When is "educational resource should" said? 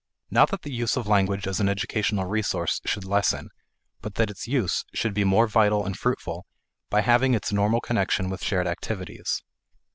1.69-3.05